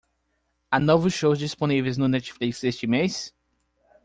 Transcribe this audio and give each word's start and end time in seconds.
Há 0.71 0.79
novos 0.79 1.13
shows 1.13 1.37
disponíveis 1.37 1.95
no 1.95 2.07
Netflix 2.07 2.63
este 2.63 2.87
mês? 2.87 3.35